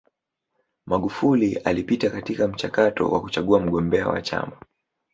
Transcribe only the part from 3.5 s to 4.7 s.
mgombea wa chama